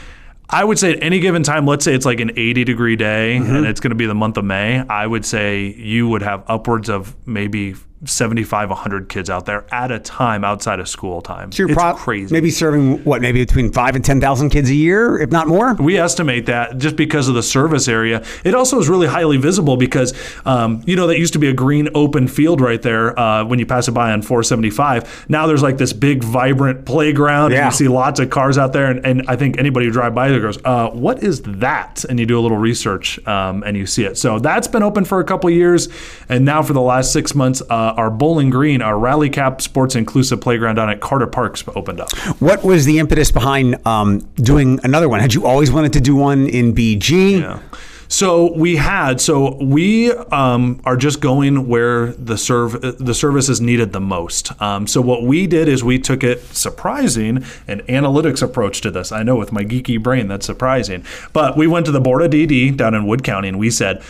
[0.48, 3.36] I would say at any given time, let's say it's like an 80 degree day
[3.36, 6.44] and it's going to be the month of May, I would say you would have
[6.46, 11.50] upwards of maybe 75, 100 kids out there at a time outside of school time.
[11.50, 12.32] So you're it's prob- crazy.
[12.32, 15.74] Maybe serving what, maybe between five and ten thousand kids a year, if not more.
[15.74, 18.22] We estimate that just because of the service area.
[18.44, 20.12] It also is really highly visible because,
[20.44, 23.58] um, you know, that used to be a green open field right there uh, when
[23.58, 25.26] you pass it by on 475.
[25.28, 27.52] Now there's like this big, vibrant playground.
[27.52, 27.64] Yeah.
[27.64, 28.90] And you see lots of cars out there.
[28.90, 32.04] And, and I think anybody who drives by there goes, uh, what is that?
[32.04, 34.18] And you do a little research um, and you see it.
[34.18, 35.88] So that's been open for a couple years.
[36.28, 39.94] And now for the last six months, uh, our Bowling Green, our Rally Cap Sports
[39.94, 42.12] Inclusive Playground down at Carter Parks opened up.
[42.40, 45.20] What was the impetus behind um, doing another one?
[45.20, 47.40] Had you always wanted to do one in BG?
[47.40, 47.60] Yeah.
[48.08, 53.60] So we had so we um, are just going where the serve the service is
[53.60, 54.60] needed the most.
[54.62, 59.12] Um, so what we did is we took it surprising an analytics approach to this.
[59.12, 62.30] I know with my geeky brain that's surprising, but we went to the board of
[62.30, 64.02] DD down in Wood County and we said.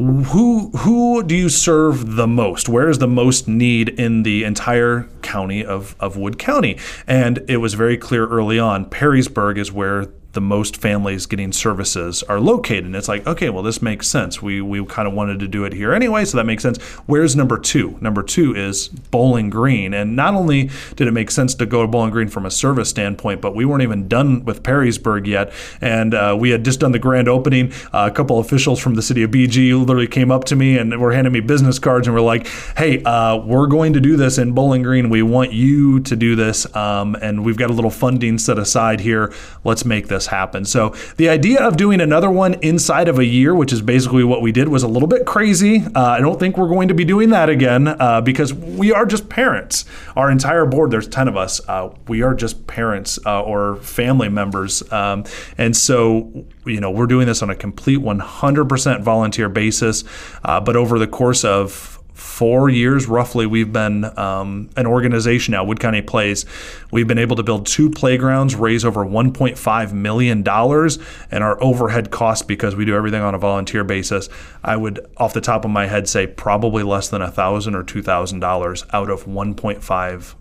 [0.00, 2.70] Who who do you serve the most?
[2.70, 6.78] Where is the most need in the entire county of, of Wood County?
[7.06, 8.86] And it was very clear early on.
[8.86, 12.84] Perrysburg is where the most families getting services are located.
[12.84, 14.40] And it's like, okay, well, this makes sense.
[14.40, 16.78] We we kind of wanted to do it here anyway, so that makes sense.
[17.06, 17.98] Where's number two?
[18.00, 19.92] Number two is Bowling Green.
[19.92, 22.88] And not only did it make sense to go to Bowling Green from a service
[22.88, 25.52] standpoint, but we weren't even done with Perrysburg yet.
[25.80, 27.72] And uh, we had just done the grand opening.
[27.92, 31.00] Uh, a couple officials from the city of BG literally came up to me and
[31.00, 34.38] were handing me business cards and were like, hey, uh, we're going to do this
[34.38, 35.10] in Bowling Green.
[35.10, 36.72] We want you to do this.
[36.76, 39.32] Um, and we've got a little funding set aside here.
[39.64, 40.64] Let's make this happen.
[40.64, 44.42] So the idea of doing another one inside of a year, which is basically what
[44.42, 45.84] we did, was a little bit crazy.
[45.94, 49.06] Uh, I don't think we're going to be doing that again uh, because we are
[49.06, 49.84] just parents.
[50.16, 54.28] Our entire board, there's 10 of us, uh, we are just parents uh, or family
[54.28, 54.90] members.
[54.92, 55.24] Um,
[55.58, 60.04] and so, you know, we're doing this on a complete 100% volunteer basis.
[60.44, 65.64] Uh, but over the course of four years roughly we've been um, an organization now
[65.64, 66.44] wood county plays
[66.90, 70.98] we've been able to build two playgrounds raise over 1.5 million dollars
[71.30, 74.28] and our overhead costs because we do everything on a volunteer basis
[74.62, 77.82] i would off the top of my head say probably less than a thousand or
[77.82, 80.34] two thousand dollars out of 1.5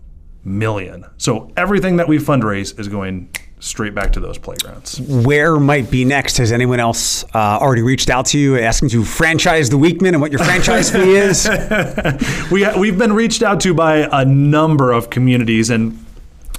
[0.44, 1.06] million.
[1.18, 6.06] So everything that we fundraise is going straight back to those playgrounds Where might be
[6.06, 6.38] next?
[6.38, 10.22] Has anyone else uh, already reached out to you asking to franchise the Wichman and
[10.22, 11.48] what your franchise fee is?
[12.52, 16.04] we we've been reached out to by a number of communities, and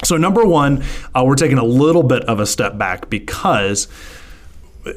[0.03, 0.83] so number one,
[1.15, 3.87] uh, we're taking a little bit of a step back because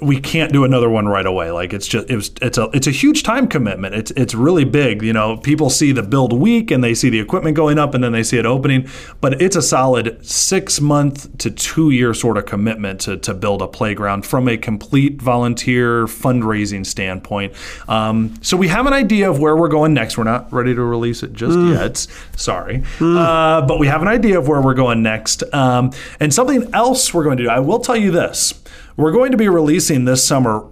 [0.00, 1.50] we can't do another one right away.
[1.50, 3.94] Like it's just it was, it's a it's a huge time commitment.
[3.94, 5.02] It's it's really big.
[5.02, 8.02] You know, people see the build week and they see the equipment going up and
[8.02, 8.88] then they see it opening,
[9.20, 13.60] but it's a solid six month to two year sort of commitment to to build
[13.60, 17.52] a playground from a complete volunteer fundraising standpoint.
[17.88, 20.16] Um, so we have an idea of where we're going next.
[20.16, 22.06] We're not ready to release it just yet.
[22.36, 25.42] Sorry, uh, but we have an idea of where we're going next.
[25.52, 27.48] Um, and something else we're going to do.
[27.50, 28.54] I will tell you this
[28.96, 30.68] we're going to be releasing this summer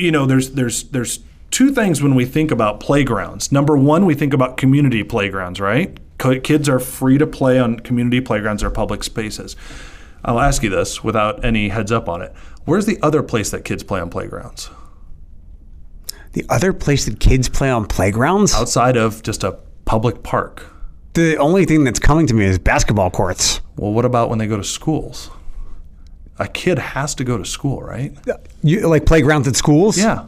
[0.00, 3.52] you know there's there's there's two things when we think about playgrounds.
[3.52, 5.98] Number one we think about community playgrounds right?
[6.18, 9.56] Kids are free to play on community playgrounds or public spaces.
[10.24, 12.34] I'll ask you this without any heads up on it.
[12.66, 14.70] Where's the other place that kids play on playgrounds?
[16.32, 18.54] The other place that kids play on playgrounds?
[18.54, 20.66] outside of just a public park.
[21.14, 23.60] The only thing that's coming to me is basketball courts.
[23.76, 25.30] well what about when they go to schools
[26.40, 28.16] a kid has to go to school right?
[28.62, 29.96] You, like playgrounds at schools?
[29.96, 30.26] Yeah.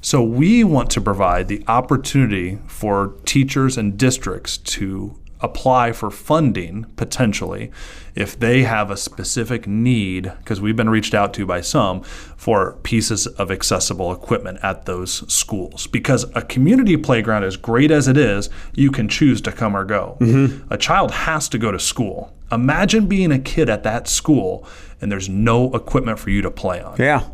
[0.00, 6.84] So we want to provide the opportunity for teachers and districts to apply for funding
[6.96, 7.70] potentially
[8.14, 12.74] if they have a specific need because we've been reached out to by some for
[12.82, 15.86] pieces of accessible equipment at those schools.
[15.86, 19.84] Because a community playground as great as it is you can choose to come or
[19.84, 20.16] go.
[20.20, 20.72] Mm-hmm.
[20.72, 24.66] A child has to go to school imagine being a kid at that school
[25.00, 27.24] and there's no equipment for you to play on Yeah.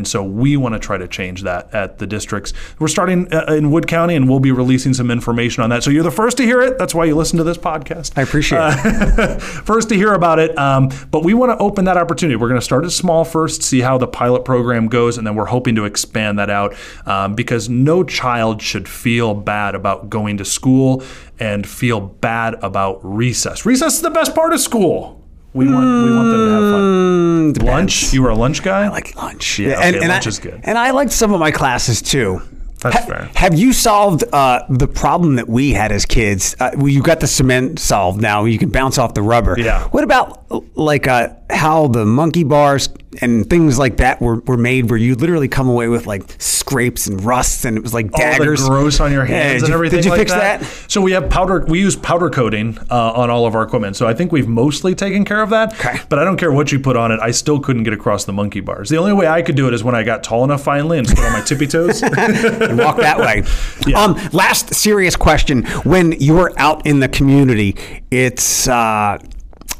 [0.00, 2.54] And so we want to try to change that at the districts.
[2.78, 5.82] We're starting uh, in Wood County, and we'll be releasing some information on that.
[5.82, 6.78] So you're the first to hear it.
[6.78, 8.16] That's why you listen to this podcast.
[8.16, 9.42] I appreciate it.
[9.42, 10.56] first to hear about it.
[10.56, 12.34] Um, but we want to open that opportunity.
[12.34, 15.34] We're going to start it small first, see how the pilot program goes, and then
[15.34, 20.38] we're hoping to expand that out um, because no child should feel bad about going
[20.38, 21.02] to school
[21.38, 23.66] and feel bad about recess.
[23.66, 25.19] Recess is the best part of school.
[25.52, 27.52] We want we want them to have fun.
[27.54, 27.70] Depends.
[27.70, 28.12] Lunch?
[28.12, 28.84] You were a lunch guy?
[28.84, 29.58] I like lunch.
[29.58, 30.60] Yeah, and, okay, and lunch I, is good.
[30.62, 32.40] And I liked some of my classes too.
[32.82, 33.30] That's Ha- fair.
[33.34, 36.56] Have you solved uh, the problem that we had as kids?
[36.58, 38.44] Uh, well, you got the cement solved now.
[38.44, 39.56] You can bounce off the rubber.
[39.58, 39.88] Yeah.
[39.88, 40.44] What about
[40.76, 42.88] like uh, how the monkey bars
[43.20, 47.06] and things like that were, were made, where you literally come away with like scrapes
[47.08, 48.60] and rusts, and it was like daggers.
[48.62, 50.30] All the gross on your Yeah, hands did and you- everything Did you like fix
[50.32, 50.60] that.
[50.60, 50.84] that?
[50.90, 51.64] So we have powder.
[51.66, 53.96] We use powder coating uh, on all of our equipment.
[53.96, 55.72] So I think we've mostly taken care of that.
[55.74, 55.98] Okay.
[56.08, 57.18] But I don't care what you put on it.
[57.20, 58.88] I still couldn't get across the monkey bars.
[58.88, 61.08] The only way I could do it is when I got tall enough finally and
[61.08, 62.02] stood on my tippy toes.
[62.02, 63.42] and walk that way.
[63.94, 67.76] Um, last serious question: When you're out in the community,
[68.10, 69.18] it's uh,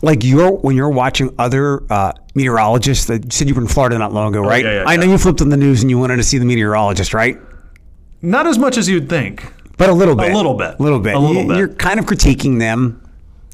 [0.02, 3.06] like you're when you're watching other uh, meteorologists.
[3.06, 4.64] That said you were in Florida not long ago, right?
[4.64, 5.12] Oh, yeah, yeah, I know yeah.
[5.12, 7.38] you flipped on the news and you wanted to see the meteorologist, right?
[8.22, 9.52] Not as much as you'd think.
[9.76, 10.78] But a little bit, little bit.
[10.78, 11.14] a little bit.
[11.14, 11.56] A little bit.
[11.56, 13.02] You're kind of critiquing them.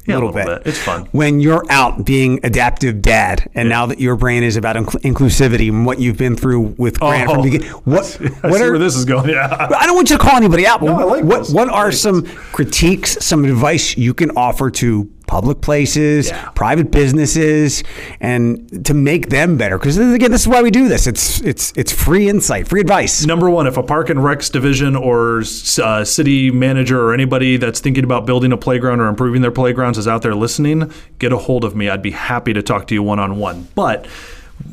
[0.09, 0.63] A little, little bit.
[0.63, 0.69] bit.
[0.69, 1.05] It's fun.
[1.11, 5.67] When you're out being adaptive dad, and now that your brain is about incl- inclusivity
[5.69, 7.43] and what you've been through with Grant from Oh.
[7.43, 9.29] the beginning, what I what see are where this is going.
[9.29, 9.67] Yeah.
[9.77, 11.51] I don't want you to call anybody out, No, I like what, this.
[11.51, 16.49] what are some critiques, some advice you can offer to public places, Yeah.
[16.55, 17.83] private businesses,
[18.19, 19.77] and to make them better?
[19.77, 21.05] Because again, this is why we do this.
[21.05, 23.25] It's it's it's free insight, free advice.
[23.25, 25.43] Number one, if a park and recs division or
[25.83, 29.97] uh, city manager or anybody that's thinking about building a playground or improving their playgrounds
[29.97, 31.89] is out there listening, get a hold of me.
[31.89, 33.67] I'd be happy to talk to you one on one.
[33.75, 34.07] But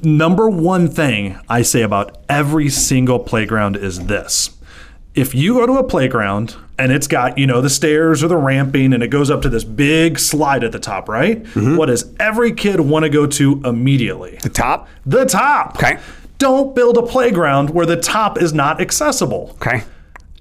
[0.03, 4.51] number one thing I say about every single playground is this.
[5.15, 8.37] If you go to a playground and it's got, you know, the stairs or the
[8.37, 11.43] ramping and it goes up to this big slide at the top, right?
[11.45, 11.77] Mm-hmm.
[11.77, 14.39] What does every kid want to go to immediately?
[14.43, 14.89] The top.
[15.07, 15.77] The top.
[15.77, 16.01] Okay.
[16.39, 19.51] Don't build a playground where the top is not accessible.
[19.57, 19.85] Okay.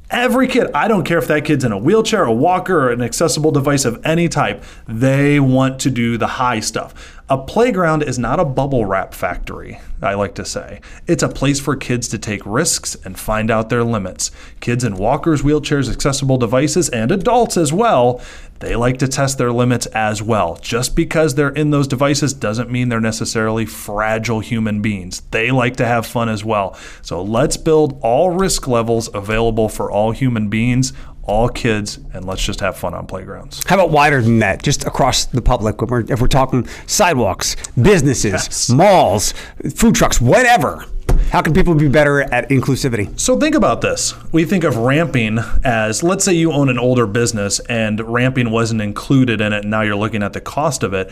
[0.09, 3.01] Every kid, I don't care if that kid's in a wheelchair, a walker, or an
[3.01, 7.21] accessible device of any type, they want to do the high stuff.
[7.29, 10.81] A playground is not a bubble wrap factory, I like to say.
[11.07, 14.29] It's a place for kids to take risks and find out their limits.
[14.59, 18.21] Kids in walkers, wheelchairs, accessible devices, and adults as well,
[18.59, 20.57] they like to test their limits as well.
[20.61, 25.21] Just because they're in those devices doesn't mean they're necessarily fragile human beings.
[25.31, 26.77] They like to have fun as well.
[27.01, 30.91] So let's build all risk levels available for all human beings,
[31.25, 33.63] all kids, and let's just have fun on playgrounds.
[33.67, 35.81] How about wider than that, just across the public?
[35.81, 38.69] If we're, if we're talking sidewalks, businesses, Yes.
[38.69, 39.33] malls,
[39.75, 40.85] food trucks, whatever.
[41.29, 43.17] How can people be better at inclusivity?
[43.19, 44.13] So think about this.
[44.33, 48.81] We think of ramping as let's say you own an older business and ramping wasn't
[48.81, 51.11] included in it, and now you're looking at the cost of it.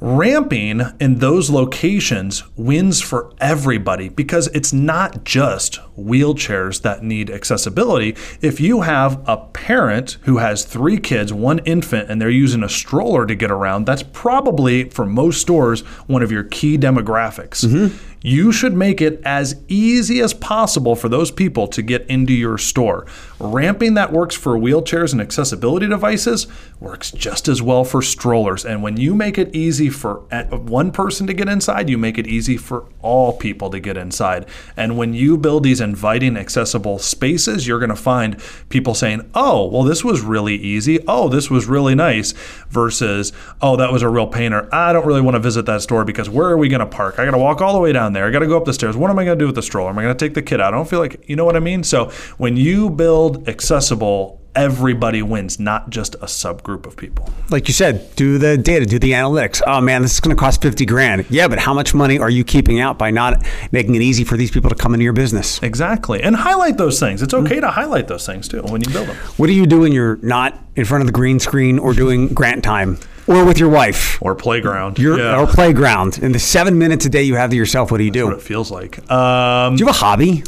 [0.00, 8.14] Ramping in those locations wins for everybody because it's not just wheelchairs that need accessibility.
[8.40, 12.68] If you have a parent who has three kids, one infant, and they're using a
[12.68, 17.64] stroller to get around, that's probably, for most stores, one of your key demographics.
[17.64, 17.96] Mm-hmm.
[18.20, 22.58] You should make it as easy as possible for those people to get into your
[22.58, 23.06] store.
[23.40, 26.48] Ramping that works for wheelchairs and accessibility devices
[26.80, 28.64] works just as well for strollers.
[28.64, 30.16] And when you make it easy for
[30.50, 34.46] one person to get inside, you make it easy for all people to get inside.
[34.76, 39.66] And when you build these inviting, accessible spaces, you're going to find people saying, oh,
[39.66, 40.98] well, this was really easy.
[41.06, 42.32] Oh, this was really nice.
[42.70, 44.52] Versus, oh, that was a real pain.
[44.52, 46.86] Or I don't really want to visit that store because where are we going to
[46.86, 47.20] park?
[47.20, 48.26] I got to walk all the way down there.
[48.26, 48.96] I got to go up the stairs.
[48.96, 49.90] What am I going to do with the stroller?
[49.90, 50.74] Am I going to take the kid out?
[50.74, 51.84] I don't feel like, you know what I mean?
[51.84, 57.32] So when you build accessible, everybody wins, not just a subgroup of people.
[57.50, 59.62] Like you said, do the data, do the analytics.
[59.66, 61.26] Oh man, this is going to cost 50 grand.
[61.30, 64.36] Yeah, but how much money are you keeping out by not making it easy for
[64.36, 65.62] these people to come into your business?
[65.62, 66.22] Exactly.
[66.22, 67.22] And highlight those things.
[67.22, 69.16] It's okay to highlight those things too when you build them.
[69.36, 72.28] What do you do when you're not in front of the green screen or doing
[72.28, 74.20] grant time or with your wife?
[74.20, 74.98] Or playground.
[74.98, 75.38] Your, yeah.
[75.38, 76.18] Or playground.
[76.18, 78.24] In the seven minutes a day you have to yourself, what do you do?
[78.26, 78.98] what it feels like.
[79.10, 80.42] Um, Do you have a hobby?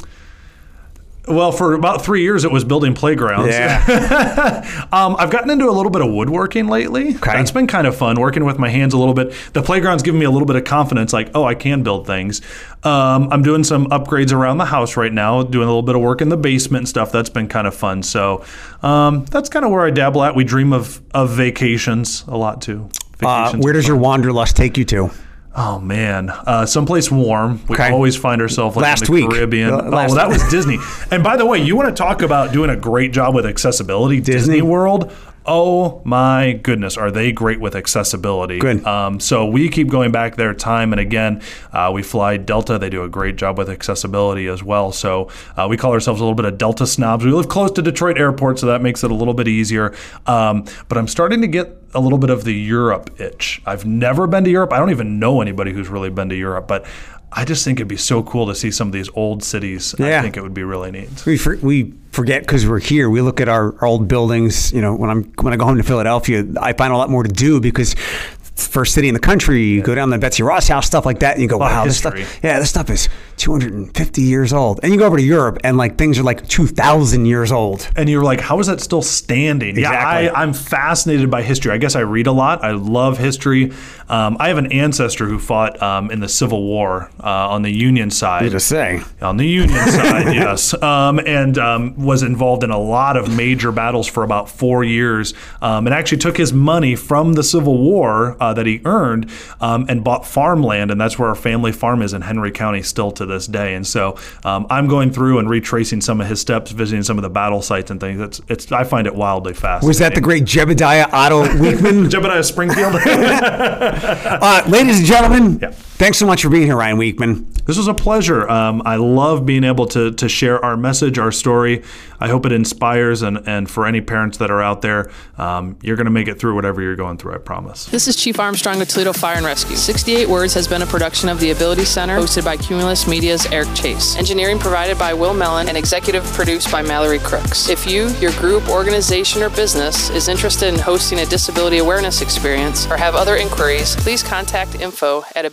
[1.31, 3.55] Well, for about three years, it was building playgrounds.
[4.93, 7.11] Um, I've gotten into a little bit of woodworking lately.
[7.11, 7.33] Okay.
[7.33, 9.33] That's been kind of fun, working with my hands a little bit.
[9.53, 12.40] The playground's given me a little bit of confidence, like, oh, I can build things.
[12.83, 16.03] Um, I'm doing some upgrades around the house right now, doing a little bit of
[16.03, 17.12] work in the basement and stuff.
[17.12, 18.03] That's been kind of fun.
[18.03, 18.45] So
[18.83, 20.35] um, that's kind of where I dabble at.
[20.35, 22.90] We dream of, of vacations a lot too.
[23.23, 25.11] Uh, where does your wanderlust take you to?
[25.54, 27.60] Oh man, uh, someplace warm.
[27.68, 27.90] We Okay.
[27.90, 29.30] always find ourselves like Last in the week.
[29.30, 29.72] Caribbean.
[29.74, 30.78] Uh, oh, well, that was Disney.
[31.10, 34.20] And by the way, you want to talk about doing a great job with accessibility?
[34.20, 34.62] Disney?
[34.62, 35.12] World.
[35.47, 38.59] Oh my goodness, are they great with accessibility?
[38.59, 38.84] Good.
[38.86, 41.43] Um, so we keep going back there time and again.
[41.72, 44.93] Uh, we fly Delta; they do a great job with accessibility as well.
[44.93, 47.24] So uh, we call ourselves a little bit of Delta snobs.
[47.24, 49.95] We live close to Detroit Airport, so that makes it a little bit easier.
[50.26, 53.62] Um, but I'm starting to get a little bit of the Europe itch.
[53.66, 54.72] I've never been to Europe.
[54.72, 56.86] I don't even know anybody who's really been to Europe, but
[57.33, 59.95] I just think it'd be so cool to see some of these old cities.
[59.99, 60.18] Yeah.
[60.18, 61.24] I think it would be really neat.
[61.26, 63.09] We for, we forget because we're here.
[63.09, 64.72] We look at our, our old buildings.
[64.72, 67.22] You know, when I'm when I go home to Philadelphia, I find a lot more
[67.22, 69.62] to do because the first city in the country.
[69.62, 71.99] You go down to Betsy Ross house, stuff like that, and you go, "Wow, this
[71.99, 72.14] stuff!
[72.43, 73.09] Yeah, this stuff is
[73.41, 77.24] 250 years old." And you go over to Europe, and like things are like 2,000
[77.26, 77.88] years old.
[77.97, 79.76] and you're like, how is that still standing?
[79.78, 80.26] Exactly.
[80.26, 81.72] Yeah, I, I'm fascinated by history.
[81.72, 82.62] I guess I read a lot.
[82.62, 83.72] I love history.
[84.09, 87.70] Um, I have an ancestor who fought um, in the Civil War uh, on the
[87.70, 88.51] Union side.
[88.51, 93.16] To say, On the Union side, yes, um, and um, was involved in a lot
[93.16, 95.32] of major battles for about four years,
[95.62, 99.30] um, and actually took his money from the Civil War uh, that he earned
[99.61, 103.12] um, and bought farmland, and that's where our family farm is in Henry County still
[103.12, 103.74] to this day.
[103.74, 107.22] And so um, I'm going through and retracing some of his steps, visiting some of
[107.22, 108.20] the battle sites and things.
[108.20, 109.89] It's, it's I find it wildly fascinating.
[109.89, 112.09] was that the great Jebediah Otto Wichman?
[112.11, 112.95] Jebediah Springfield?
[113.07, 115.72] uh, ladies and gentlemen, Yeah.
[116.01, 117.62] Thanks so much for being here, Ryan Wichman.
[117.66, 118.48] This was a pleasure.
[118.48, 121.82] Um, I love being able to, to share our message, our story.
[122.18, 125.96] I hope it inspires, and, and for any parents that are out there, um, you're
[125.96, 127.84] going to make it through whatever you're going through, I promise.
[127.84, 129.76] This is Chief Armstrong of Toledo Fire and Rescue.
[129.76, 133.68] 68 Words has been a production of the Ability Center, hosted by Cumulus Media's Eric
[133.74, 134.16] Chase.
[134.16, 137.68] Engineering provided by Will Mellon and executive produced by Mallory Crooks.
[137.68, 142.86] If you, your group, organization, or business is interested in hosting a disability awareness experience
[142.86, 145.44] or have other inquiries, please contact info at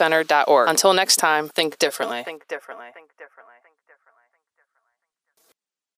[0.00, 0.68] abilitycenter.org.
[0.68, 2.22] Until next time, think differently.
[2.22, 2.86] Think differently.